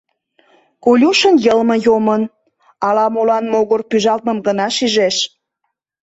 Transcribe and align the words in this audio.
Колюшын 0.83 1.35
йылме 1.45 1.75
йомын, 1.85 2.23
ала-молан 2.87 3.45
могыр 3.53 3.81
пӱжалтмым 3.89 4.37
гына 4.47 4.67
шижеш. 4.77 5.17